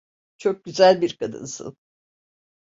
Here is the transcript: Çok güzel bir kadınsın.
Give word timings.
Çok 0.37 0.63
güzel 0.63 1.01
bir 1.01 1.17
kadınsın. 1.17 1.75